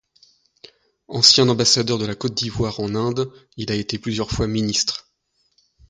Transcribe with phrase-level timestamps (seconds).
[1.09, 5.11] Ancien ambassadeur de la Côte d'Ivoire en Inde, il a été plusieurs fois ministre.